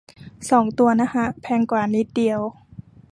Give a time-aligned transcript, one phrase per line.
[0.49, 2.39] สองตัว นะฮะ แพงกว่านิดเดียว